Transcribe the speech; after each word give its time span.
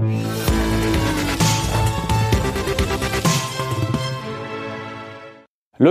Le 0.00 0.06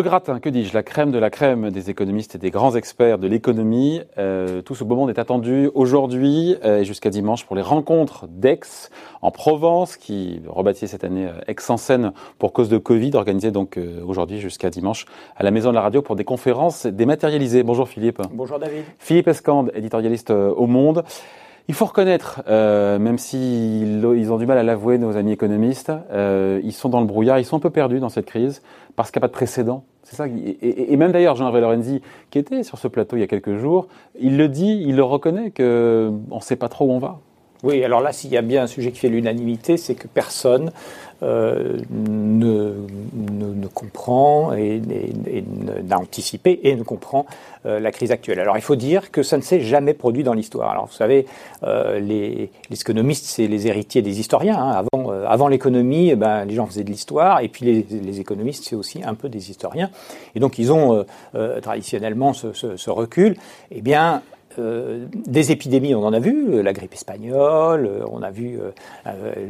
gratin, 0.02 0.40
que 0.40 0.48
dis-je, 0.48 0.74
la 0.74 0.84
crème 0.84 1.12
de 1.12 1.20
la 1.20 1.30
crème 1.30 1.72
des 1.72 1.90
économistes 1.90 2.36
et 2.36 2.38
des 2.38 2.50
grands 2.50 2.74
experts 2.76 3.20
de 3.20 3.28
l'économie. 3.28 4.00
Euh, 4.18 4.62
tout 4.62 4.76
ce 4.76 4.86
beau 4.86 4.96
monde 4.96 5.10
est 5.10 5.20
attendu 5.20 5.70
aujourd'hui 5.74 6.56
euh, 6.64 6.80
et 6.80 6.86
jusqu'à 6.86 7.10
dimanche 7.10 7.46
pour 7.46 7.58
les 7.58 7.62
rencontres 7.62 8.28
d'Aix 8.28 8.90
en 9.22 9.32
Provence, 9.32 9.98
qui 9.98 10.42
rebâtit 10.48 10.88
cette 10.88 11.04
année 11.04 11.28
euh, 11.28 11.42
Aix 11.48 11.58
en 11.68 11.76
scène 11.76 12.14
pour 12.40 12.54
cause 12.54 12.70
de 12.70 12.78
Covid, 12.78 13.12
organisée 13.16 13.52
donc 13.52 13.78
aujourd'hui 14.06 14.40
jusqu'à 14.40 14.70
dimanche 14.70 15.06
à 15.36 15.44
la 15.44 15.52
Maison 15.52 15.72
de 15.72 15.76
la 15.76 15.82
Radio 15.82 16.02
pour 16.02 16.16
des 16.16 16.24
conférences 16.24 16.86
dématérialisées. 16.86 17.64
Bonjour 17.64 17.90
Philippe. 17.90 18.22
Bonjour 18.32 18.58
David. 18.58 18.86
Philippe 19.00 19.28
Escande, 19.28 19.70
éditorialiste 19.76 20.32
au 20.32 20.66
Monde. 20.66 21.04
Il 21.70 21.74
faut 21.74 21.86
reconnaître, 21.86 22.42
même 22.48 23.18
s'ils 23.18 24.02
ils 24.16 24.32
ont 24.32 24.38
du 24.38 24.46
mal 24.46 24.58
à 24.58 24.64
l'avouer, 24.64 24.98
nos 24.98 25.18
amis 25.18 25.34
économistes, 25.34 25.92
ils 26.14 26.72
sont 26.72 26.90
dans 26.90 27.02
le 27.02 27.06
brouillard, 27.06 27.40
ils 27.40 27.46
sont 27.46 27.58
un 27.58 27.60
peu 27.60 27.70
perdus 27.70 28.00
dans 28.00 28.10
cette 28.10 28.26
crise 28.26 28.62
parce 28.96 29.12
qu'il 29.12 29.20
n'y 29.20 29.26
a 29.26 29.28
pas 29.28 29.32
de 29.32 29.34
précédent. 29.34 29.84
C'est 30.04 30.16
ça. 30.16 30.26
Et, 30.28 30.96
même 30.96 31.12
d'ailleurs, 31.12 31.36
Jean-Hervé 31.36 31.60
Lorenzi, 31.60 32.02
qui 32.30 32.40
était 32.40 32.64
sur 32.64 32.78
ce 32.78 32.88
plateau 32.88 33.18
il 33.18 33.20
y 33.20 33.24
a 33.24 33.28
quelques 33.28 33.58
jours, 33.58 33.90
il 34.18 34.38
le 34.38 34.48
dit, 34.48 34.82
il 34.88 34.96
le 34.96 35.04
reconnaît 35.04 35.52
qu'on 35.52 35.64
ne 35.64 36.40
sait 36.40 36.56
pas 36.56 36.70
trop 36.70 36.86
où 36.86 36.92
on 36.92 37.00
va. 37.00 37.20
Oui, 37.64 37.84
alors 37.84 38.02
là, 38.02 38.12
s'il 38.14 38.32
y 38.32 38.38
a 38.38 38.42
bien 38.42 38.64
un 38.64 38.68
sujet 38.68 38.92
qui 38.92 39.00
fait 39.00 39.10
l'unanimité, 39.10 39.78
c'est 39.78 39.96
que 39.96 40.08
personne 40.08 40.72
euh, 41.24 41.80
ne, 41.90 42.76
comprend 43.74 44.54
et, 44.54 44.82
n'a 45.84 45.98
anticipé 45.98 46.60
et 46.64 46.76
ne 46.76 46.84
comprend 46.84 47.26
euh, 47.66 47.80
la 47.80 47.92
crise 47.92 48.12
actuelle. 48.12 48.40
Alors 48.40 48.58
il 48.58 48.62
faut 48.62 48.76
dire 48.76 49.12
que 49.12 49.24
ça 49.24 49.38
ne 49.38 49.42
s'est 49.42 49.62
jamais 49.62 49.94
produit 49.94 50.24
dans 50.24 50.34
l'histoire. 50.34 50.70
Alors 50.70 50.86
vous 50.86 50.94
savez, 50.94 51.26
euh, 51.64 52.00
les, 52.00 52.52
économistes, 52.72 53.26
c'est 53.26 53.48
les 53.48 53.68
héritiers 53.68 54.04
des 54.04 54.20
historiens. 54.20 54.58
Hein. 54.58 54.86
Avant, 55.28 55.48
l'économie, 55.48 56.12
eh 56.12 56.16
ben, 56.16 56.46
les 56.46 56.54
gens 56.54 56.68
faisaient 56.68 56.84
de 56.84 56.92
l'histoire 56.92 57.42
et 57.42 57.50
puis 57.50 57.66
les, 57.66 58.20
économistes, 58.20 58.66
c'est 58.66 58.76
aussi 58.76 59.02
un 59.04 59.16
peu 59.16 59.28
des 59.28 59.50
historiens. 59.50 59.90
Et 60.36 60.40
donc 60.40 60.60
ils 60.60 60.72
ont 60.72 61.04
traditionnellement 61.62 62.34
ce, 62.34 62.54
ce 62.54 62.90
recul. 62.90 63.36
Eh 63.72 63.82
bien, 63.82 64.22
euh, 64.60 65.06
des 65.14 65.52
épidémies, 65.52 65.94
on 65.94 66.04
en 66.04 66.14
a 66.14 66.20
vu, 66.20 66.48
euh, 66.50 66.64
la 66.64 66.74
grippe 66.74 66.94
espagnole, 66.94 67.86
euh, 67.86 68.06
on 68.12 68.22
a 68.22 68.32
vu, 68.32 68.60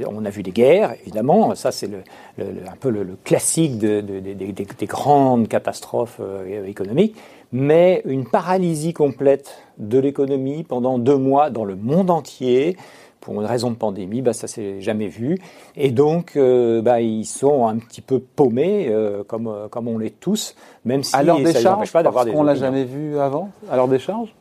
on 0.07 0.25
a 0.25 0.29
vu 0.29 0.43
des 0.43 0.51
guerres, 0.51 0.95
évidemment. 1.01 1.55
Ça, 1.55 1.71
c'est 1.71 1.87
le, 1.87 2.03
un 2.39 2.75
peu 2.79 2.89
le, 2.89 3.17
classique 3.23 3.77
de, 3.77 4.01
des 4.01 4.85
grandes 4.85 5.47
catastrophes 5.47 6.21
économiques. 6.65 7.15
Mais 7.51 8.01
une 8.05 8.25
paralysie 8.25 8.93
complète 8.93 9.57
de 9.77 9.97
l'économie 9.99 10.63
pendant 10.63 10.99
deux 10.99 11.17
mois 11.17 11.49
dans 11.49 11.63
le 11.63 11.75
monde 11.75 12.09
entier, 12.09 12.75
pour 13.21 13.41
une 13.41 13.47
raison 13.47 13.71
de 13.71 13.75
pandémie, 13.75 14.21
bah, 14.21 14.33
ça 14.33 14.47
s'est 14.47 14.79
jamais 14.79 15.07
vu. 15.07 15.37
Et 15.75 15.91
donc, 15.91 16.37
bah, 16.37 17.01
ils 17.01 17.25
sont 17.25 17.67
un 17.67 17.77
petit 17.77 18.01
peu 18.01 18.19
paumés, 18.19 18.93
comme, 19.27 19.67
comme 19.69 19.87
on 19.87 19.97
l'est 19.97 20.19
tous, 20.19 20.55
même 20.85 21.03
si 21.03 21.15
à 21.15 21.23
leur 21.23 21.39
décharge, 21.39 21.91
pas 21.91 22.03
d'avoir 22.03 22.25
des. 22.25 22.31
Parce 22.31 22.39
qu'on 22.39 22.45
l'a 22.45 22.55
jamais 22.55 22.83
vu 22.83 23.17
avant, 23.19 23.49
à 23.69 23.75
leur 23.75 23.87
décharge 23.87 24.33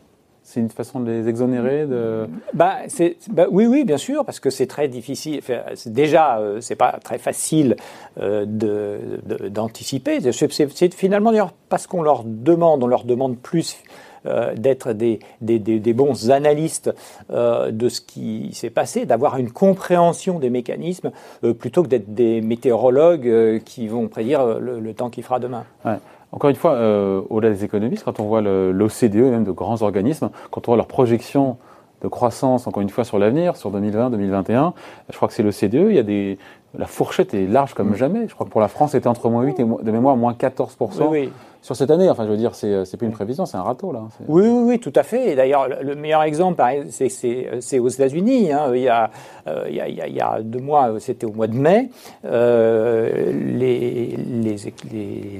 c'est 0.46 0.60
une 0.60 0.70
façon 0.70 1.00
de 1.00 1.10
les 1.10 1.28
exonérer 1.28 1.86
de... 1.86 2.28
bah, 2.54 2.76
bah, 3.30 3.46
Oui, 3.50 3.66
oui, 3.66 3.84
bien 3.84 3.98
sûr, 3.98 4.24
parce 4.24 4.38
que 4.38 4.48
c'est 4.48 4.68
très 4.68 4.86
difficile. 4.86 5.40
déjà, 5.86 6.38
euh, 6.38 6.60
c'est 6.60 6.76
pas 6.76 7.00
très 7.02 7.18
facile 7.18 7.74
euh, 8.20 8.46
d'anticiper. 9.50 10.20
c'est 10.20 10.94
finalement 10.94 11.32
parce 11.68 11.88
qu'on 11.88 12.00
leur 12.00 12.22
demande, 12.24 12.84
on 12.84 12.86
leur 12.86 13.02
demande 13.02 13.36
plus 13.36 13.78
euh, 14.26 14.54
d'être 14.54 14.92
des, 14.92 15.18
des, 15.40 15.58
des, 15.58 15.92
bons 15.92 16.30
analystes 16.30 16.94
de 17.28 17.88
ce 17.88 18.00
qui 18.00 18.50
s'est 18.52 18.70
passé, 18.70 19.04
d'avoir 19.04 19.38
une 19.38 19.50
compréhension 19.50 20.38
des 20.38 20.50
mécanismes, 20.50 21.10
plutôt 21.58 21.82
que 21.82 21.88
d'être 21.88 22.14
des 22.14 22.40
météorologues 22.40 23.60
qui 23.64 23.88
vont 23.88 24.06
prédire 24.06 24.60
le, 24.60 24.94
temps 24.94 25.10
qu'il 25.10 25.24
fera 25.24 25.40
demain. 25.40 25.64
Ouais. 25.84 25.96
Encore 26.36 26.50
une 26.50 26.56
fois, 26.56 26.72
euh, 26.72 27.22
au-delà 27.30 27.50
des 27.50 27.64
économistes, 27.64 28.04
quand 28.04 28.20
on 28.20 28.24
voit 28.24 28.42
l'OCDE 28.42 29.14
et 29.14 29.30
même 29.30 29.44
de 29.44 29.52
grands 29.52 29.80
organismes, 29.80 30.28
quand 30.50 30.68
on 30.68 30.72
voit 30.72 30.76
leurs 30.76 30.86
projections 30.86 31.56
de 32.02 32.08
croissance, 32.08 32.66
encore 32.66 32.82
une 32.82 32.90
fois, 32.90 33.04
sur 33.04 33.18
l'avenir, 33.18 33.56
sur 33.56 33.70
2020, 33.70 34.10
2021, 34.10 34.74
je 35.08 35.16
crois 35.16 35.28
que 35.28 35.34
c'est 35.34 35.42
l'OCDE, 35.42 35.88
il 35.88 35.96
y 35.96 35.98
a 35.98 36.02
des, 36.02 36.36
la 36.78 36.86
fourchette 36.86 37.34
est 37.34 37.46
large 37.46 37.74
comme 37.74 37.90
mm. 37.90 37.96
jamais. 37.96 38.28
Je 38.28 38.34
crois 38.34 38.46
que 38.46 38.50
pour 38.50 38.60
la 38.60 38.68
France, 38.68 38.92
c'était 38.92 39.08
entre 39.08 39.28
moins 39.28 39.42
8 39.42 39.60
et 39.60 39.64
de 39.64 39.90
mémoire 39.90 40.16
moins 40.16 40.34
14 40.34 40.76
oui, 41.08 41.30
sur 41.62 41.74
cette 41.74 41.90
année. 41.90 42.08
Enfin, 42.08 42.24
je 42.24 42.30
veux 42.30 42.36
dire, 42.36 42.54
c'est 42.54 42.68
n'est 42.68 42.98
pas 42.98 43.06
une 43.06 43.12
prévision, 43.12 43.46
c'est 43.46 43.56
un 43.56 43.62
râteau 43.62 43.92
là. 43.92 44.02
Oui, 44.28 44.42
oui, 44.46 44.62
oui, 44.66 44.78
tout 44.78 44.92
à 44.94 45.02
fait. 45.02 45.32
Et 45.32 45.34
d'ailleurs, 45.34 45.68
le 45.68 45.94
meilleur 45.94 46.22
exemple, 46.22 46.62
c'est 46.90 47.78
aux 47.78 47.88
États-Unis. 47.88 48.52
Hein. 48.52 48.70
Il, 48.74 48.82
y 48.82 48.88
a, 48.88 49.10
euh, 49.46 49.66
il, 49.68 49.76
y 49.76 49.80
a, 49.80 49.88
il, 49.88 50.14
y 50.14 50.20
a, 50.20 50.40
deux 50.42 50.60
mois, 50.60 50.94
c'était 50.98 51.26
au 51.26 51.32
mois 51.32 51.46
de 51.46 51.56
mai, 51.56 51.90
euh, 52.24 53.32
les, 53.32 54.16
les, 54.16 54.56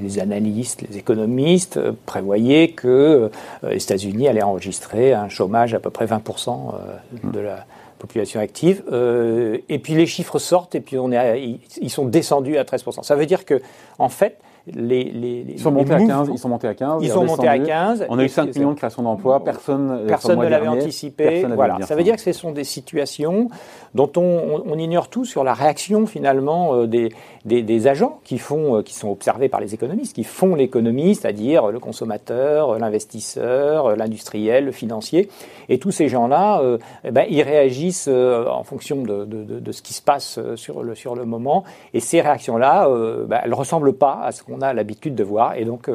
les, 0.01 0.19
analystes, 0.19 0.81
les 0.89 0.97
économistes 0.97 1.79
prévoyaient 2.05 2.69
que 2.69 2.87
euh, 2.87 3.29
les 3.69 3.83
États-Unis 3.83 4.27
allaient 4.27 4.43
enregistrer 4.43 5.13
un 5.13 5.29
chômage 5.29 5.73
à 5.73 5.79
peu 5.79 5.89
près 5.89 6.05
20% 6.05 6.49
euh, 6.49 7.31
de 7.31 7.39
la 7.39 7.65
population 7.97 8.39
active. 8.39 8.83
Euh, 8.91 9.57
et 9.69 9.79
puis 9.79 9.93
les 9.93 10.05
chiffres 10.05 10.39
sortent 10.39 10.75
et 10.75 10.81
puis 10.81 10.97
on 10.97 11.11
est 11.11 11.59
ils 11.81 11.89
sont 11.89 12.05
descendus 12.05 12.57
à 12.57 12.63
13%. 12.63 13.03
Ça 13.03 13.15
veut 13.15 13.25
dire 13.25 13.45
que, 13.45 13.61
en 13.99 14.09
fait, 14.09 14.39
les, 14.75 15.05
les, 15.05 15.45
ils, 15.49 15.59
sont 15.59 15.71
montés 15.71 15.93
à 15.93 15.99
15, 15.99 16.29
ils 16.31 16.37
sont 16.37 16.49
montés 16.49 16.67
à 16.67 16.73
15. 16.73 17.03
Ils 17.03 17.09
sont 17.09 17.25
montés 17.25 17.47
à 17.47 17.59
15. 17.59 18.05
On 18.09 18.19
a 18.19 18.23
eu 18.23 18.29
5 18.29 18.55
millions 18.55 18.71
de 18.71 18.77
créations 18.77 19.03
d'emplois. 19.03 19.43
Personne, 19.43 19.91
euh, 19.91 20.07
personne 20.07 20.39
ne 20.39 20.47
l'avait 20.47 20.67
anticipé. 20.67 21.45
Voilà. 21.55 21.77
Ça 21.81 21.95
veut 21.95 22.03
dire 22.03 22.15
que 22.15 22.21
ce 22.21 22.31
sont 22.33 22.51
des 22.51 22.63
situations 22.63 23.49
dont 23.95 24.11
on, 24.17 24.63
on, 24.65 24.77
ignore 24.77 25.09
tout 25.09 25.25
sur 25.25 25.43
la 25.43 25.53
réaction 25.53 26.05
finalement 26.05 26.75
euh, 26.75 26.87
des, 26.87 27.09
des, 27.45 27.63
des, 27.63 27.87
agents 27.87 28.19
qui 28.23 28.37
font, 28.37 28.83
qui 28.83 28.93
sont 28.93 29.09
observés 29.09 29.49
par 29.49 29.59
les 29.59 29.73
économistes, 29.73 30.13
qui 30.13 30.23
font 30.23 30.55
l'économie, 30.55 31.15
c'est-à-dire 31.15 31.67
le 31.67 31.79
consommateur, 31.79 32.77
l'investisseur, 32.77 33.95
l'industriel, 33.95 34.65
le 34.65 34.71
financier. 34.71 35.29
Et 35.69 35.79
tous 35.79 35.91
ces 35.91 36.07
gens-là, 36.09 36.61
eh 37.03 37.11
ben, 37.11 37.25
ils 37.29 37.41
réagissent 37.41 38.07
euh, 38.07 38.47
en 38.47 38.63
fonction 38.63 39.03
de, 39.03 39.71
ce 39.71 39.81
qui 39.81 39.93
se 39.93 40.01
passe 40.01 40.37
euh, 40.37 40.55
sur 40.55 40.83
le, 40.83 40.95
sur 40.95 41.15
le 41.15 41.25
moment. 41.25 41.63
Et 41.93 41.99
ces 41.99 42.21
réactions-là, 42.21 42.87
euh, 42.89 43.25
bah, 43.25 43.41
elles 43.43 43.49
ne 43.49 43.55
ressemblent 43.55 43.93
pas 43.93 44.19
à 44.23 44.31
ce 44.31 44.43
qu'on 44.43 44.56
a 44.61 44.73
l'habitude 44.73 45.15
de 45.15 45.23
voir. 45.23 45.55
Et 45.55 45.65
donc, 45.65 45.89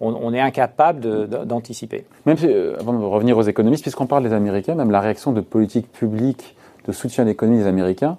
on, 0.00 0.34
est 0.34 0.40
incapable 0.40 1.28
d'anticiper. 1.46 2.04
Même 2.26 2.36
avant 2.78 2.92
de 2.92 3.04
revenir 3.04 3.36
aux 3.36 3.42
économistes, 3.42 3.82
puisqu'on 3.82 4.06
parle 4.06 4.24
des 4.24 4.32
Américains, 4.32 4.74
même 4.74 4.90
la 4.90 5.00
réaction 5.00 5.32
de 5.32 5.40
politique 5.40 5.90
publique 5.92 6.56
de 6.86 6.92
soutien 6.92 7.24
à 7.24 7.26
l'économie 7.26 7.58
des 7.58 7.66
Américains, 7.66 8.16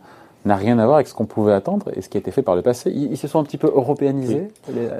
n'a 0.47 0.55
rien 0.55 0.79
à 0.79 0.85
voir 0.85 0.95
avec 0.95 1.07
ce 1.07 1.13
qu'on 1.13 1.25
pouvait 1.25 1.53
attendre 1.53 1.87
et 1.95 2.01
ce 2.01 2.09
qui 2.09 2.17
a 2.17 2.19
été 2.19 2.31
fait 2.31 2.41
par 2.41 2.55
le 2.55 2.61
passé. 2.61 2.91
Ils, 2.91 3.17
se 3.17 3.27
sont 3.27 3.39
un 3.39 3.43
petit 3.43 3.57
peu 3.57 3.67
européanisés. 3.67 4.47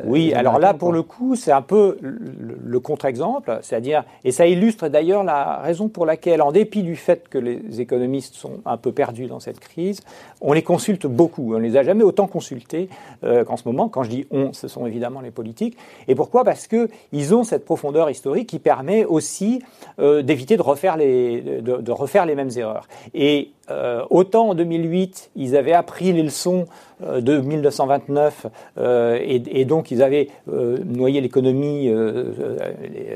Oui, 0.06 0.34
alors 0.34 0.60
là, 0.60 0.74
pour 0.74 0.92
le 0.92 1.02
coup, 1.02 1.36
c'est 1.36 1.52
un 1.52 1.62
peu 1.62 1.98
le, 2.02 2.80
contre-exemple, 2.80 3.60
c'est-à-dire, 3.62 4.04
et 4.24 4.32
ça 4.32 4.46
illustre 4.46 4.88
d'ailleurs 4.88 5.24
la 5.24 5.58
raison 5.58 5.90
pour 5.90 6.06
laquelle, 6.06 6.42
en 6.42 6.52
dépit 6.52 6.84
du 6.84 6.96
fait 6.96 7.28
que 7.28 7.38
les 7.38 7.82
économistes 7.82 8.36
sont 8.36 8.60
un 8.66 8.78
peu 8.78 8.92
perdus 8.92 9.28
dans 9.28 9.40
cette 9.40 9.60
crise, 9.60 10.02
on 10.42 10.54
les 10.54 10.62
consulte 10.62 11.08
beaucoup. 11.08 11.56
On 11.56 11.60
les 11.60 11.78
a 11.78 11.84
jamais 11.84 12.04
autant 12.04 12.28
consultés 12.28 12.90
euh, 13.24 13.44
qu'en 13.44 13.58
ce 13.58 13.68
moment. 13.68 13.90
Quand 13.90 14.04
je 14.04 14.10
dis 14.10 14.28
on, 14.32 14.54
ce 14.54 14.68
sont 14.68 14.86
évidemment 14.86 15.22
les 15.22 15.32
politiques. 15.32 15.78
Et 16.08 16.16
pourquoi? 16.16 16.44
Parce 16.44 16.68
que 16.68 16.90
ils 17.12 17.34
ont 17.34 17.44
cette 17.44 17.66
profondeur 17.66 18.10
historique 18.10 18.48
qui 18.48 18.60
permet 18.60 19.06
aussi 19.06 19.62
euh, 20.00 20.22
d'éviter 20.22 20.58
de 20.58 20.62
refaire 20.62 20.98
les 20.98 21.42
de, 21.62 21.78
de, 21.78 21.92
refaire 21.92 22.26
les 22.26 22.36
mêmes 22.36 22.52
erreurs. 22.56 22.88
Et 23.14 23.52
euh, 23.70 24.06
autant 24.10 24.50
en 24.50 24.56
2008, 24.56 25.32
ils 25.36 25.58
avaient 25.58 25.74
appris 25.74 26.14
les 26.14 26.24
leçons 26.24 26.68
euh, 27.04 27.20
de 27.20 27.38
1929 27.38 28.48
euh, 28.78 29.20
et, 29.22 29.44
et, 29.60 29.66
donc 29.66 29.92
ils 29.92 30.02
avaient 30.02 30.30
noyé 30.48 31.20
l'économie, 31.20 31.92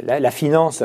la, 0.04 0.20
la, 0.20 0.32
finance 0.32 0.84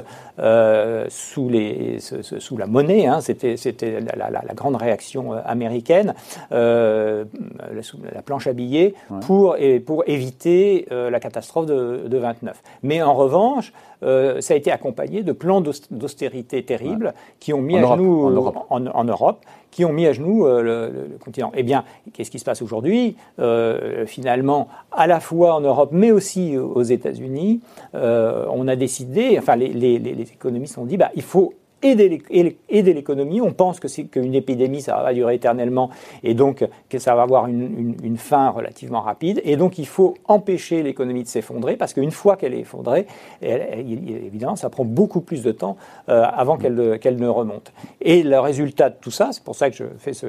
sous, 1.09 1.49
les, 1.49 1.99
sous 1.99 2.57
la 2.57 2.67
monnaie. 2.67 3.07
Hein, 3.07 3.21
C'était 3.21 3.57
c'était 3.57 4.01
la, 4.01 4.31
la, 4.31 4.43
la, 4.47 4.55
grande 4.55 4.77
réaction 4.77 5.33
américaine, 5.33 6.15
la, 6.51 7.25
la, 7.25 8.23
planche 8.25 8.47
à 8.47 8.53
billets 8.53 8.95
pour, 9.23 9.57
et, 9.59 9.81
pour 9.81 10.05
éviter 10.07 10.87
la 10.91 11.19
catastrophe 11.21 11.67
de, 11.67 12.07
de 12.07 12.19
29. 12.19 12.63
Mais 12.83 13.03
en 13.03 13.15
revanche, 13.15 13.73
ça 14.03 14.55
a 14.55 14.57
été 14.57 14.71
accompagné 14.71 15.23
de 15.23 15.33
plans 15.33 15.61
d'austérité 15.61 16.63
terribles 16.63 17.15
qui 17.41 17.53
ont 17.53 17.63
mis 17.63 17.77
à 17.77 17.83
genoux 17.83 18.27
en 18.27 18.31
Europe. 18.31 18.57
En, 18.71 18.87
en 18.87 19.05
Europe 19.05 19.45
qui 19.77 19.85
ont 19.85 19.93
mis 19.93 20.07
à 20.07 20.15
genoux 20.15 20.47
le, 20.47 20.63
le, 20.63 21.19
continent. 21.23 21.53
Eh 21.55 21.63
bien, 21.63 21.85
qu'est-ce 22.15 22.31
qui 22.31 22.39
se 22.39 22.47
passe 22.47 22.63
aujourd'hui? 22.63 23.15
Euh, 23.39 24.07
finalement, 24.07 24.69
à 24.91 25.07
la 25.07 25.21
fois 25.21 25.55
en 25.55 25.61
Europe, 25.61 25.91
mais 25.93 26.13
aussi 26.13 26.57
aux 26.57 26.83
États-Unis, 26.83 27.61
euh, 27.95 28.47
on 28.51 28.69
a 28.69 28.75
décidé, 28.77 29.37
enfin, 29.39 29.55
les, 29.55 30.33
économistes 30.33 30.79
ont 30.79 30.87
dit, 30.87 30.97
bah, 30.97 31.11
il 31.15 31.23
faut 31.23 31.53
aider 31.91 32.95
l'économie. 32.95 33.41
On 33.41 33.53
pense 33.53 33.81
que 33.81 33.89
c'est 33.89 34.05
qu'une 34.05 34.35
épidémie, 34.35 34.81
ça 34.81 34.97
va 35.03 35.13
durer 35.13 35.35
éternellement 35.35 35.91
et 36.23 36.35
donc 36.35 36.67
que 36.89 36.99
ça 36.99 37.15
va 37.15 37.23
avoir 37.23 37.47
une, 37.47 38.17
fin 38.17 38.49
relativement 38.51 39.01
rapide. 39.01 39.41
Et 39.45 39.57
donc 39.57 39.79
il 39.79 39.87
faut 39.87 40.15
empêcher 40.27 40.83
l'économie 40.83 41.23
de 41.23 41.29
s'effondrer 41.29 41.77
parce 41.77 41.93
qu'une 41.93 42.11
fois 42.11 42.37
qu'elle 42.37 42.55
est 42.55 42.61
effondrée, 42.61 43.07
évidemment, 43.43 44.57
ça 44.57 44.71
prend 44.71 44.85
beaucoup 44.85 45.21
plus 45.21 45.43
de 45.43 45.53
temps 45.53 45.77
euh, 46.09 46.25
avant 46.25 46.57
qu'elle 46.57 46.75
ne 46.75 47.29
remonte. 47.29 47.73
Et 48.01 48.23
le 48.23 48.39
résultat 48.41 48.91
de 48.91 48.97
tout 49.01 49.11
ça, 49.11 49.31
c'est 49.33 49.43
pour 49.43 49.57
ça 49.57 49.71
que 49.71 49.77
je 49.77 49.85
fais 49.99 50.13
ce, 50.13 50.27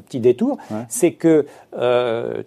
petit 0.00 0.20
détour, 0.20 0.58
c'est 0.88 1.12
que 1.12 1.46
euh, 1.78 2.42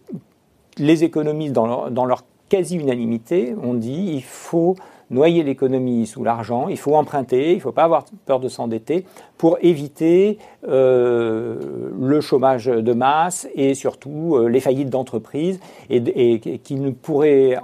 les 0.77 1.03
économistes, 1.03 1.53
dans 1.53 1.67
leur, 1.67 1.91
dans 1.91 2.05
leur 2.05 2.23
quasi-unanimité, 2.49 3.55
ont 3.61 3.73
dit 3.73 4.11
il 4.13 4.23
faut 4.23 4.75
noyer 5.09 5.43
l'économie 5.43 6.05
sous 6.05 6.23
l'argent, 6.23 6.67
il 6.67 6.77
faut 6.77 6.95
emprunter, 6.95 7.51
il 7.51 7.55
ne 7.55 7.61
faut 7.61 7.71
pas 7.71 7.83
avoir 7.83 8.05
peur 8.25 8.39
de 8.39 8.47
s'endetter 8.47 9.05
pour 9.39 9.57
éviter 9.61 10.37
euh, 10.67 11.89
le 11.97 12.19
chômage 12.19 12.65
de 12.65 12.93
masse 12.93 13.47
et 13.55 13.73
surtout 13.73 14.35
euh, 14.35 14.49
les 14.49 14.59
faillites 14.59 14.89
d'entreprises 14.89 15.61
et, 15.89 16.39
qui 16.39 16.75
ne 16.75 16.91
pourraient 16.91 17.57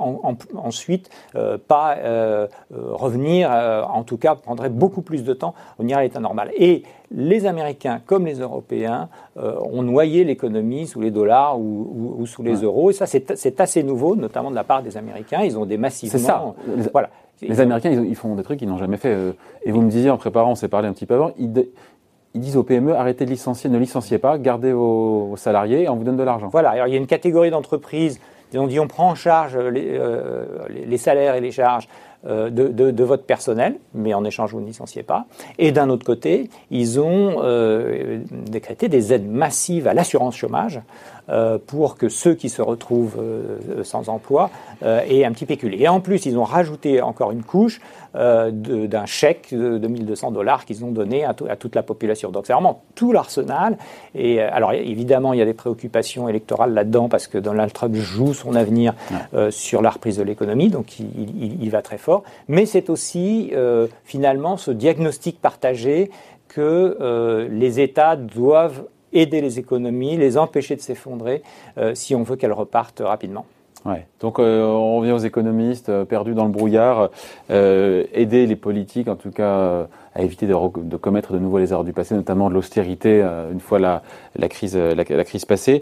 ensuite 0.56 1.10
euh, 1.36 1.58
pas 1.58 1.98
revenir, 2.72 3.50
en 3.52 4.04
tout 4.04 4.18
cas 4.18 4.36
prendrait 4.36 4.70
beaucoup 4.70 5.02
plus 5.02 5.24
de 5.24 5.34
temps 5.34 5.54
au 5.78 5.84
venir 5.84 5.98
à 5.98 6.02
l'état 6.02 6.20
normal. 6.20 6.52
Et 6.58 6.84
les 7.12 7.46
Américains 7.46 8.02
comme 8.06 8.26
les 8.26 8.40
Européens 8.40 9.10
ont 9.38 9.84
noyé 9.84 10.24
l'économie 10.24 10.88
sous 10.88 11.02
les 11.02 11.12
dollars 11.12 11.60
ou, 11.60 12.26
sous 12.26 12.44
les 12.44 12.56
euros. 12.56 12.90
Et 12.90 12.94
ça, 12.94 13.06
c'est 13.06 13.62
assez 13.62 13.84
nouveau, 13.84 14.16
notamment 14.16 14.50
de 14.50 14.56
la 14.56 14.64
part 14.64 14.82
des 14.82 14.98
Américains. 14.98 15.42
Ils 15.44 15.58
ont 15.58 15.66
des 15.66 15.78
massivement. 15.78 16.20
Ça. 16.20 16.56
Voilà. 16.92 17.10
Les 17.42 17.60
Américains, 17.60 17.92
ils, 17.92 18.16
font 18.16 18.36
des 18.36 18.44
trucs 18.44 18.60
qu'ils 18.60 18.70
n'ont 18.70 18.78
jamais 18.78 18.98
fait. 18.98 19.14
Euh, 19.14 19.32
et 19.64 19.72
vous 19.72 19.82
me 19.82 19.90
disiez 19.90 20.10
en 20.10 20.18
préparant, 20.18 20.52
on 20.52 20.56
s'est 20.56 20.68
parlé 20.68 20.88
un 20.88 20.94
petit 20.94 21.06
peu 21.06 21.16
avant, 21.16 21.32
ils, 21.38 21.52
disent 22.34 22.58
aux 22.58 22.64
PME 22.64 22.94
arrêtez 22.94 23.26
de 23.26 23.30
licencier, 23.30 23.70
ne 23.70 23.78
licenciez 23.78 24.18
pas, 24.18 24.38
gardez 24.38 24.74
vos, 24.74 25.36
salariés 25.38 25.84
et 25.84 25.90
on 25.90 25.96
vous 25.96 26.04
donne 26.04 26.18
de 26.18 26.24
l'argent. 26.24 26.50
Voilà, 26.52 26.72
alors 26.72 26.88
il 26.88 26.92
y 26.92 26.96
a 26.96 27.00
une 27.00 27.08
catégorie 27.08 27.50
d'entreprises, 27.50 28.20
on 28.54 28.68
dit 28.68 28.80
on 28.80 28.88
prend 28.88 29.10
en 29.10 29.16
charge 29.16 29.58
les, 29.58 29.98
euh, 29.98 30.98
salaires 30.98 31.36
et 31.36 31.42
les 31.42 31.52
charges 31.52 31.90
euh, 32.26 32.50
de, 32.50 33.04
votre 33.04 33.24
personnel, 33.24 33.76
mais 33.94 34.14
en 34.14 34.24
échange, 34.24 34.52
vous 34.52 34.62
ne 34.62 34.66
licenciez 34.66 35.04
pas. 35.04 35.26
Et 35.58 35.72
d'un 35.72 35.90
autre 35.90 36.06
côté, 36.06 36.50
ils 36.72 37.00
ont 37.00 37.42
décrété 38.32 38.88
des 38.88 39.14
aides 39.14 39.30
massives 39.30 39.88
à 39.88 39.94
l'assurance 39.94 40.36
chômage 40.36 40.82
pour 41.66 41.98
que 41.98 42.08
ceux 42.08 42.36
qui 42.36 42.50
se 42.50 42.62
retrouvent 42.62 43.18
euh, 43.20 43.84
sans 43.84 44.10
emploi 44.10 44.52
euh, 44.84 45.02
aient 45.08 45.26
un 45.26 45.32
petit 45.32 45.46
pécule. 45.46 45.80
Et 45.82 45.88
en 45.88 46.00
plus, 46.00 46.26
ils 46.26 46.38
ont 46.38 46.44
rajouté 46.44 47.02
encore 47.02 47.32
une 47.32 47.44
couche 47.44 47.82
d'un 48.14 49.06
chèque 49.06 49.50
de, 49.52 49.86
1200 49.86 50.32
dollars 50.32 50.64
qu'ils 50.64 50.86
ont 50.86 50.92
donné 50.92 51.26
à, 51.26 51.34
toute 51.34 51.76
la 51.76 51.84
population. 51.84 52.32
Donc 52.32 52.46
c'est 52.48 52.54
vraiment 52.54 52.84
tout 52.96 53.12
l'arsenal. 53.12 53.78
Et 54.14 54.40
alors 54.40 54.72
évidemment, 54.72 55.34
il 55.34 55.40
y 55.40 55.42
a 55.42 55.46
des 55.46 55.54
préoccupations 55.54 56.30
électorales 56.30 56.74
là-dedans 56.74 57.10
parce 57.10 57.28
que 57.28 57.38
Donald 57.38 57.74
Trump 57.74 57.94
joue 57.96 58.34
son 58.34 58.56
avenir 58.56 58.94
sur 59.50 59.82
la 59.82 59.90
reprise 59.90 60.16
de 60.16 60.24
l'économie, 60.24 60.70
donc 60.70 60.98
il, 60.98 61.62
il, 61.62 61.70
va 61.70 61.82
très 61.82 61.98
fort. 61.98 62.24
Mais 62.48 62.66
c'est 62.66 62.90
aussi 62.90 63.52
finalement 64.06 64.56
ce 64.56 64.72
diagnostic 64.72 65.42
partagé 65.42 66.10
que 66.48 67.50
les 67.52 67.82
États 67.82 68.16
doivent 68.16 68.86
aider 69.16 69.42
les 69.42 69.58
économies, 69.58 70.18
les 70.18 70.38
empêcher 70.38 70.76
de 70.76 70.82
s'effondrer 70.82 71.42
euh, 71.78 71.96
si 71.96 72.14
on 72.14 72.24
veut 72.24 72.36
qu'elles 72.36 72.54
repartent 72.54 73.02
rapidement. 73.04 73.46
Ouais. 73.86 74.06
Donc 74.20 74.40
euh, 74.40 74.64
on 74.64 74.98
revient 74.98 75.12
aux 75.12 75.20
économistes 75.20 75.90
euh, 75.90 76.06
perdus 76.06 76.34
dans 76.34 76.46
le 76.46 76.52
brouillard, 76.52 77.10
aider 77.50 78.48
les 78.48 78.56
politiques 78.56 79.08
en 79.08 79.16
tout 79.16 79.32
cas 79.32 79.88
à 80.16 80.22
éviter 80.22 80.48
de, 80.48 80.98
commettre 80.98 81.34
de 81.34 81.40
nouveau 81.40 81.60
les 81.60 81.72
erreurs 81.72 81.84
du 81.84 81.92
passé, 81.92 82.16
notamment 82.16 82.50
de 82.50 82.54
l'austérité 82.54 83.22
euh, 83.22 83.52
une 83.52 83.60
fois 83.60 83.80
la, 83.80 84.02
la 84.38 84.48
crise, 84.48 84.76
la, 84.78 85.04
crise 85.26 85.44
passée. 85.44 85.82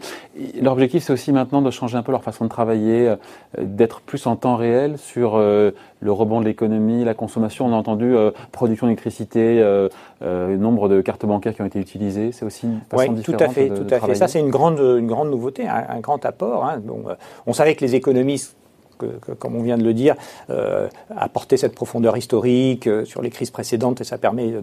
Leur 0.59 0.74
objectif, 0.74 1.03
c'est 1.03 1.13
aussi 1.13 1.31
maintenant 1.31 1.62
de 1.62 1.69
changer 1.69 1.97
un 1.97 2.03
peu 2.03 2.12
leur 2.12 2.24
façon 2.24 2.45
de 2.45 2.50
travailler, 2.50 3.09
euh, 3.09 3.15
d'être 3.62 4.01
plus 4.01 4.25
en 4.25 4.35
temps 4.35 4.56
réel 4.56 4.97
sur 4.97 5.35
euh, 5.35 5.71
le 6.00 6.12
rebond 6.12 6.41
de 6.41 6.45
l'économie, 6.45 7.06
la 7.06 7.13
consommation. 7.13 7.68
On 7.68 7.74
a 7.74 7.75
entendu 7.75 8.15
production 8.51 8.88
d'électricité, 8.88 9.63
nombre 10.21 10.89
de 10.89 11.00
cartes 11.01 11.25
bancaires 11.25 11.53
qui 11.53 11.62
ont 11.62 11.65
été 11.65 11.80
utilisées. 11.80 12.31
C'est 12.31 12.45
aussi 12.45 12.65
une 12.65 12.81
façon 12.89 13.13
oui, 13.13 13.21
tout 13.21 13.35
à 13.39 13.47
fait, 13.47 13.69
tout 13.69 13.88
à 13.89 14.00
fait. 14.00 14.15
Ça, 14.15 14.27
c'est 14.27 14.39
une 14.39 14.50
grande, 14.50 14.80
une 14.80 15.07
grande 15.07 15.30
nouveauté, 15.30 15.68
un, 15.68 16.00
grand 16.00 16.25
apport. 16.25 16.65
Hein. 16.65 16.81
on 17.45 17.53
savait 17.53 17.75
que 17.75 17.85
les 17.85 17.95
économistes 17.95 18.57
comme 19.39 19.55
on 19.55 19.63
vient 19.63 19.77
de 19.77 19.83
le 19.83 19.94
dire, 19.94 20.15
euh, 20.50 20.88
apporter 21.15 21.57
cette 21.57 21.75
profondeur 21.75 22.17
historique 22.17 22.88
euh, 22.88 23.05
sur 23.05 23.21
les 23.21 23.29
crises 23.29 23.51
précédentes 23.51 24.01
et 24.01 24.03
ça 24.03 24.17
permet 24.17 24.53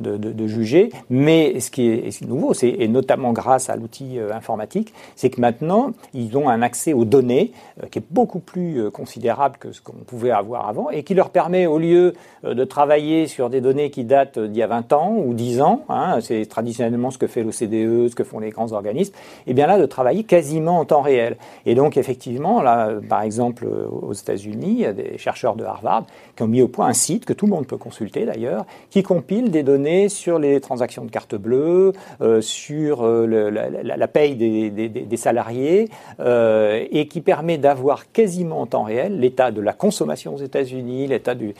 de, 0.00 0.46
juger. 0.46 0.90
Mais 1.10 1.60
ce 1.60 1.70
qui 1.70 1.88
est, 1.88 2.26
nouveau, 2.26 2.52
et 2.62 2.88
notamment 2.88 3.32
grâce 3.32 3.70
à 3.70 3.76
l'outil 3.76 4.18
euh, 4.18 4.32
informatique, 4.32 4.92
c'est 5.16 5.30
que 5.30 5.40
maintenant, 5.40 5.92
ils 6.14 6.36
ont 6.36 6.48
un 6.48 6.62
accès 6.62 6.92
aux 6.92 7.04
données 7.04 7.52
qui 7.90 7.98
est 7.98 8.04
beaucoup 8.10 8.40
plus 8.40 8.90
considérable 8.90 9.56
que 9.58 9.72
ce 9.72 9.80
qu'on 9.80 9.92
pouvait 9.92 10.30
avoir 10.30 10.68
avant 10.68 10.90
et 10.90 11.02
qui 11.02 11.14
leur 11.14 11.30
permet, 11.30 11.66
au 11.66 11.78
lieu 11.78 12.14
de 12.42 12.64
travailler 12.64 13.26
sur 13.26 13.50
des 13.50 13.60
données 13.60 13.90
qui 13.90 14.04
datent 14.04 14.38
d'il 14.38 14.56
y 14.56 14.62
a 14.62 14.66
20 14.66 14.92
ans 14.92 15.14
ou 15.16 15.34
10 15.34 15.60
ans, 15.60 15.84
hein, 15.88 16.18
c'est 16.20 16.46
traditionnellement 16.46 17.10
ce 17.10 17.18
que 17.18 17.26
fait 17.26 17.42
l'OCDE, 17.42 18.08
ce 18.08 18.14
que 18.14 18.24
font 18.24 18.38
les 18.38 18.50
grands 18.50 18.72
organismes, 18.72 19.14
et 19.46 19.54
bien 19.54 19.66
là, 19.66 19.78
de 19.78 19.86
travailler 19.86 20.24
quasiment 20.24 20.80
en 20.80 20.84
temps 20.84 21.02
réel. 21.02 21.36
Et 21.66 21.74
donc, 21.74 21.96
effectivement, 21.96 22.62
là, 22.62 22.90
par 23.08 23.22
exemple, 23.22 23.66
aux 23.88 24.12
États-Unis, 24.12 24.84
des 24.94 25.18
chercheurs 25.18 25.56
de 25.56 25.64
Harvard 25.64 26.04
qui 26.36 26.42
ont 26.42 26.48
mis 26.48 26.62
au 26.62 26.68
point 26.68 26.86
un 26.86 26.92
site 26.92 27.24
que 27.24 27.32
tout 27.32 27.46
le 27.46 27.52
monde 27.52 27.66
peut 27.66 27.76
consulter 27.76 28.24
d'ailleurs, 28.24 28.64
qui 28.90 29.02
compile 29.02 29.50
des 29.50 29.62
données 29.62 30.08
sur 30.08 30.38
les 30.38 30.60
transactions 30.60 31.04
de 31.04 31.10
carte 31.10 31.34
bleue, 31.34 31.92
euh, 32.20 32.40
sur 32.40 33.02
euh, 33.02 33.26
la, 33.26 34.08
paye 34.08 34.34
des, 34.36 35.16
salariés, 35.16 35.88
euh, 36.20 36.84
et 36.90 37.06
qui 37.06 37.20
permet 37.20 37.58
d'avoir 37.58 38.10
quasiment 38.12 38.60
en 38.60 38.66
temps 38.66 38.84
réel 38.84 39.18
l'état 39.18 39.50
de 39.50 39.60
la 39.60 39.72
consommation 39.72 40.34
aux 40.34 40.38
États-Unis, 40.38 41.06
l'état 41.06 41.34
de 41.34 41.54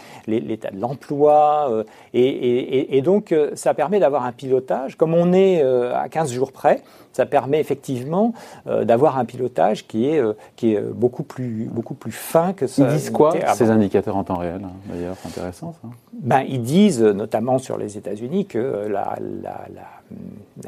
l'emploi, 0.79 1.85
et, 2.15 2.97
et, 2.97 3.03
donc 3.03 3.35
ça 3.55 3.75
permet 3.75 4.01
d'avoir 4.01 4.25
un 4.25 4.33
pilotage, 4.33 4.97
comme 4.97 5.15
on 5.15 5.33
est 5.33 5.63
à 5.63 6.09
15 6.09 6.33
jours 6.33 6.53
près, 6.53 6.83
ça 7.13 7.27
permet 7.27 7.61
effectivement 7.61 8.33
euh, 8.67 8.85
d'avoir 8.85 9.19
un 9.19 9.25
pilotage 9.25 9.87
qui 9.87 10.07
est, 10.09 10.19
euh, 10.19 10.35
qui 10.57 10.75
est 10.75 10.81
beaucoup, 10.81 11.23
plus, 11.23 11.69
beaucoup 11.71 11.95
plus 11.95 12.13
fin 12.13 12.53
que 12.53 12.67
ça. 12.67 12.83
Ils 12.83 12.97
disent 12.97 13.11
quoi, 13.11 13.35
ces 13.55 13.71
indicateurs 13.71 14.17
en 14.17 14.25
temps 14.25 14.37
réel, 14.37 14.61
hein, 14.65 14.71
d'ailleurs 14.87 15.17
C'est 15.23 15.29
intéressant, 15.29 15.75
ça. 15.81 15.89
Ben, 16.13 16.45
ils 16.49 16.63
disent, 16.63 17.03
notamment 17.03 17.59
sur 17.59 17.79
les 17.79 17.97
États-Unis, 17.97 18.47
que 18.47 18.87
la, 18.89 19.17
la, 19.43 19.67
la, 19.75 20.00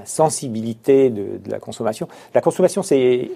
sensibilité 0.05 1.11
de, 1.11 1.39
de, 1.44 1.50
la 1.50 1.59
consommation. 1.59 2.09
La 2.35 2.41
consommation, 2.41 2.83
c'est 2.83 3.31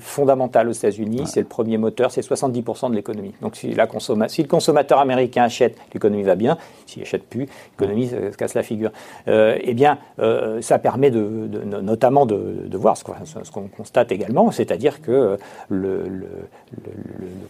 fondamental 0.00 0.68
aux 0.68 0.72
États-Unis, 0.72 1.22
c'est 1.26 1.40
le 1.40 1.46
premier 1.46 1.78
moteur, 1.78 2.10
c'est 2.10 2.20
70% 2.20 2.90
de 2.90 2.94
l'économie. 2.94 3.34
Donc 3.42 3.56
si, 3.56 3.72
la 3.74 3.86
si 4.28 4.42
le 4.42 4.48
consommateur 4.48 4.98
américain 4.98 5.44
achète, 5.44 5.76
l'économie 5.92 6.22
va 6.22 6.34
bien. 6.34 6.58
S'il 6.86 7.02
n'achète 7.02 7.24
plus, 7.24 7.48
l'économie 7.72 8.08
se, 8.08 8.36
casse 8.36 8.54
la 8.54 8.62
figure. 8.62 8.90
Euh, 9.28 9.58
eh 9.60 9.74
bien, 9.74 9.98
euh, 10.18 10.60
ça 10.62 10.78
permet 10.78 11.10
de, 11.10 11.46
de 11.46 11.80
notamment 11.80 12.26
de, 12.26 12.76
voir 12.76 12.96
ce 12.96 13.04
qu'on 13.04 13.68
constate 13.68 14.12
également, 14.12 14.50
c'est-à-dire 14.50 15.02
que 15.02 15.36
le, 15.68 16.04
le, 16.08 16.28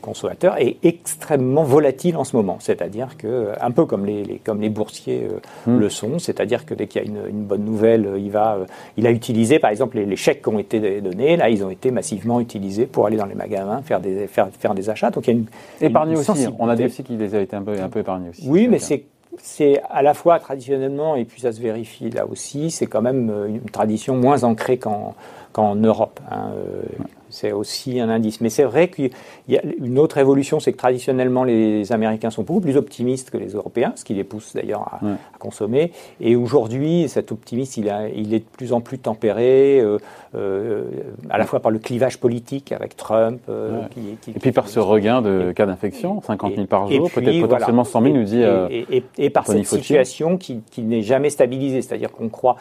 consommateur 0.00 0.56
est 0.58 0.76
extrêmement 0.82 1.64
volatile 1.64 2.16
en 2.16 2.24
ce 2.24 2.36
moment. 2.36 2.58
C'est-à-dire 2.60 3.16
que, 3.16 3.52
un 3.60 3.70
peu 3.70 3.84
comme 3.84 4.06
les, 4.06 4.40
comme 4.44 4.60
les 4.60 4.70
boursiers 4.70 5.28
euh, 5.30 5.70
hmm. 5.70 5.78
le 5.78 5.88
sont, 5.88 6.18
c'est-à-dire 6.18 6.64
que 6.64 6.74
dès 6.74 6.86
qu'il 6.86 7.02
y 7.02 7.04
a 7.04 7.08
une, 7.08 7.28
une, 7.28 7.44
bonne 7.44 7.64
nouvelle, 7.64 7.97
euh, 8.06 8.18
il, 8.18 8.30
va, 8.30 8.56
euh, 8.56 8.66
il 8.96 9.06
a 9.06 9.10
utilisé, 9.10 9.58
par 9.58 9.70
exemple, 9.70 9.98
les, 9.98 10.16
chèques 10.16 10.42
qui 10.42 10.48
ont 10.48 10.58
été 10.58 11.00
donnés, 11.00 11.36
là, 11.36 11.48
ils 11.48 11.64
ont 11.64 11.70
été 11.70 11.90
massivement 11.90 12.40
utilisés 12.40 12.86
pour 12.86 13.06
aller 13.06 13.16
dans 13.16 13.26
les 13.26 13.34
magasins, 13.34 13.82
faire 13.82 14.00
des, 14.00 14.26
faire, 14.26 14.48
faire 14.58 14.74
des 14.74 14.90
achats. 14.90 15.10
Donc 15.10 15.26
il 15.26 15.30
y 15.30 15.36
a 15.36 15.38
une. 15.38 15.46
Épargné 15.80 16.16
aussi, 16.16 16.46
on 16.58 16.68
a 16.68 16.74
aussi 16.74 17.02
qu'il 17.02 17.18
les 17.18 17.34
a 17.34 17.40
été 17.40 17.56
un 17.56 17.62
peu, 17.62 17.80
un 17.80 17.88
peu 17.88 18.00
épargnés 18.00 18.30
aussi. 18.30 18.46
Oui, 18.48 18.68
mais 18.68 18.78
c'est 18.78 19.04
c'est 19.40 19.80
à 19.88 20.02
la 20.02 20.14
fois 20.14 20.40
traditionnellement, 20.40 21.14
et 21.14 21.24
puis 21.24 21.40
ça 21.40 21.52
se 21.52 21.60
vérifie 21.60 22.10
là 22.10 22.26
aussi, 22.26 22.72
c'est 22.72 22.86
quand 22.86 23.02
même 23.02 23.30
une 23.46 23.70
tradition 23.70 24.16
moins 24.16 24.42
ancrée 24.42 24.78
qu'en 24.78 25.74
Europe. 25.76 26.18
Hein, 26.30 26.50
c'est 27.30 27.52
aussi 27.52 28.00
un 28.00 28.08
indice. 28.08 28.40
Mais 28.40 28.50
c'est 28.50 28.64
vrai 28.64 28.88
qu'il 28.88 29.10
y 29.48 29.56
a 29.56 29.62
une 29.78 29.98
autre 29.98 30.18
évolution, 30.18 30.60
c'est 30.60 30.72
que 30.72 30.78
traditionnellement, 30.78 31.44
les 31.44 31.92
Américains 31.92 32.30
sont 32.30 32.42
beaucoup 32.42 32.60
plus 32.60 32.76
optimistes 32.76 33.30
que 33.30 33.38
les 33.38 33.50
Européens, 33.50 33.92
ce 33.96 34.04
qui 34.04 34.14
les 34.14 34.24
pousse 34.24 34.54
d'ailleurs 34.54 34.80
à, 34.80 35.00
consommer. 35.38 35.92
Et 36.20 36.36
aujourd'hui, 36.36 37.08
cet 37.08 37.32
optimisme, 37.32 37.80
il, 37.80 38.10
il, 38.16 38.34
est 38.34 38.40
de 38.40 38.44
plus 38.44 38.72
en 38.72 38.80
plus 38.80 38.98
tempéré, 38.98 39.80
euh, 39.80 39.98
euh, 40.34 40.84
à 41.30 41.38
la 41.38 41.44
fois 41.44 41.60
par 41.60 41.70
le 41.70 41.78
clivage 41.78 42.18
politique 42.18 42.72
avec 42.72 42.96
Trump. 42.96 43.40
Euh, 43.48 43.82
qui, 43.90 44.30
et 44.30 44.38
puis 44.38 44.52
par 44.52 44.68
ce 44.68 44.80
regain 44.80 45.22
de 45.22 45.52
cas 45.52 45.66
d'infection, 45.66 46.20
50 46.22 46.54
000 46.54 46.66
par 46.66 46.90
jour, 46.90 47.10
peut-être 47.10 47.40
potentiellement 47.40 47.84
100 47.84 48.02
000, 48.02 48.14
nous 48.14 48.24
dit. 48.24 48.42
Et, 48.70 49.04
et, 49.18 49.30
par 49.30 49.46
cette 49.46 49.66
situation 49.66 50.36
qui, 50.36 50.62
n'est 50.78 51.02
jamais 51.02 51.30
stabilisée. 51.30 51.82
C'est-à-dire 51.82 52.10
qu'on 52.10 52.28
croit, 52.28 52.56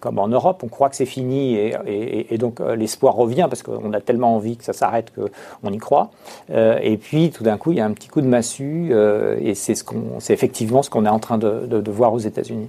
comme 0.00 0.18
en 0.18 0.28
Europe, 0.28 0.62
on 0.64 0.68
croit 0.68 0.88
que 0.88 0.96
c'est 0.96 1.06
fini 1.06 1.54
et, 1.54 2.34
et, 2.34 2.38
donc 2.38 2.60
l'espoir 2.60 3.14
revient 3.14 3.46
parce 3.48 3.62
qu'on 3.78 3.92
a 3.92 4.00
tellement 4.00 4.34
envie 4.34 4.56
que 4.56 4.64
ça 4.64 4.72
s'arrête 4.72 5.12
qu'on 5.14 5.72
y 5.72 5.78
croit. 5.78 6.10
et 6.50 6.96
puis 6.96 7.30
tout 7.30 7.44
d'un 7.44 7.56
coup, 7.56 7.72
il 7.72 7.78
y 7.78 7.80
a 7.80 7.86
un 7.86 7.92
petit 7.92 8.08
coup 8.08 8.20
de 8.20 8.26
massue 8.26 8.92
et 9.40 9.54
c'est 9.54 9.74
ce 9.74 9.84
qu'on, 9.84 10.20
c'est 10.20 10.32
effectivement 10.32 10.82
ce 10.82 10.90
qu'on 10.90 11.04
est 11.06 11.10
en 11.10 11.18
train 11.18 11.38
de, 11.38 11.90
voir 11.90 12.12
aux 12.12 12.18
États-Unis. 12.18 12.68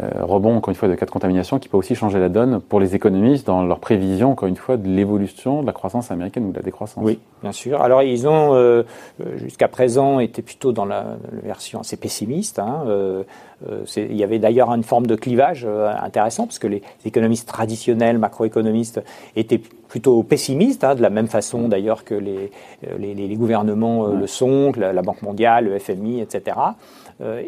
Rebond 0.00 0.56
encore 0.56 0.70
une 0.70 0.74
fois 0.74 0.88
de 0.88 0.94
cas 0.94 1.06
de 1.06 1.10
contamination 1.10 1.58
qui 1.58 1.68
peut 1.68 1.76
aussi 1.76 1.94
changer 1.94 2.18
la 2.18 2.28
donne 2.28 2.60
pour 2.60 2.80
les 2.80 2.94
économistes 2.94 3.46
dans 3.46 3.62
leur 3.62 3.78
prévision 3.78 4.32
encore 4.32 4.48
une 4.48 4.56
fois 4.56 4.76
de 4.76 4.88
l'évolution 4.88 5.62
de 5.62 5.66
la 5.66 5.72
croissance 5.72 6.10
américaine 6.10 6.46
ou 6.46 6.50
de 6.50 6.56
la 6.56 6.62
décroissance. 6.62 7.02
Oui, 7.04 7.20
bien 7.42 7.52
sûr. 7.52 7.80
Alors 7.80 8.02
ils 8.02 8.26
ont 8.26 8.84
jusqu'à 9.36 9.68
présent 9.68 10.18
été 10.18 10.42
plutôt 10.42 10.72
dans 10.72 10.84
la, 10.84 11.16
version 11.44 11.80
assez 11.80 11.96
pessimiste. 11.96 12.58
Hein, 12.58 12.84
euh, 13.70 13.84
il 13.96 14.16
y 14.16 14.24
avait 14.24 14.38
d'ailleurs 14.38 14.70
une 14.70 14.82
forme 14.82 15.06
de 15.06 15.14
clivage 15.14 15.64
euh, 15.66 15.90
intéressant, 16.02 16.46
parce 16.46 16.58
que 16.58 16.66
les 16.66 16.82
économistes 17.04 17.48
traditionnels, 17.48 18.18
macroéconomistes, 18.18 19.02
étaient 19.36 19.60
plutôt 19.88 20.22
pessimistes, 20.22 20.84
hein, 20.84 20.94
de 20.94 21.02
la 21.02 21.10
même 21.10 21.28
façon 21.28 21.68
d'ailleurs 21.68 22.04
que 22.04 22.14
les, 22.14 22.50
euh, 22.88 22.98
les, 22.98 23.36
gouvernements 23.36 24.08
le 24.08 24.26
sont, 24.26 24.72
la, 24.76 25.02
Banque 25.02 25.22
mondiale, 25.22 25.66
le 25.66 25.78
FMI, 25.78 26.20
etc. 26.20 26.56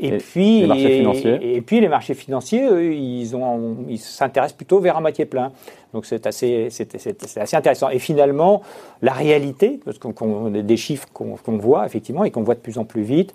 et, 0.00 0.18
puis, 0.18 0.60
les 0.60 0.66
marchés 0.66 0.98
financiers. 0.98 1.56
Et, 1.56 1.60
puis 1.60 1.80
les 1.80 1.88
marchés 1.88 2.14
financiers, 2.14 2.35
ils, 2.40 3.34
ont, 3.36 3.76
ils 3.88 3.98
s'intéressent 3.98 4.56
plutôt 4.56 4.80
vers 4.80 4.96
un 4.96 5.00
moitié 5.00 5.24
plein. 5.24 5.52
Donc 5.92 6.04
c'est 6.04 6.26
assez, 6.26 6.68
c'est, 6.70 7.38
assez 7.38 7.56
intéressant. 7.56 7.88
Et 7.88 7.98
finalement, 7.98 8.62
la 9.00 9.12
réalité, 9.12 9.80
parce 9.84 9.98
qu'on 9.98 10.54
a 10.54 10.62
des 10.62 10.76
chiffres 10.76 11.08
qu'on, 11.12 11.36
voit 11.56 11.86
effectivement 11.86 12.24
et 12.24 12.30
qu'on 12.30 12.42
voit 12.42 12.54
de 12.54 12.60
plus 12.60 12.76
en 12.78 12.84
plus 12.84 13.02
vite, 13.02 13.32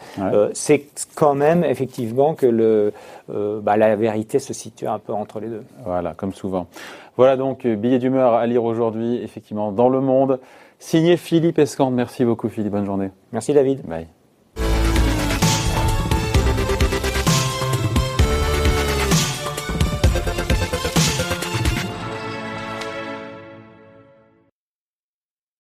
c'est 0.53 0.85
quand 1.15 1.33
même 1.33 1.63
effectivement 1.63 2.35
que 2.35 2.45
le 2.45 2.93
euh, 3.33 3.61
bah, 3.61 3.77
la 3.77 3.95
vérité 3.95 4.39
se 4.39 4.53
situe 4.53 4.87
un 4.87 4.99
peu 4.99 5.13
entre 5.13 5.39
les 5.39 5.47
deux. 5.47 5.63
Voilà, 5.85 6.13
comme 6.13 6.33
souvent. 6.33 6.67
Voilà 7.17 7.37
donc 7.37 7.65
euh, 7.65 7.75
billet 7.75 7.99
d'humeur 7.99 8.33
à 8.33 8.45
lire 8.47 8.63
aujourd'hui, 8.63 9.21
effectivement, 9.23 9.71
dans 9.71 9.89
le 9.89 10.01
monde. 10.01 10.39
Signé 10.79 11.17
Philippe 11.17 11.59
Escande. 11.59 11.93
Merci 11.93 12.25
beaucoup, 12.25 12.49
Philippe. 12.49 12.71
Bonne 12.71 12.85
journée. 12.85 13.11
Merci, 13.31 13.53
David. 13.53 13.83
Bye. 13.85 14.07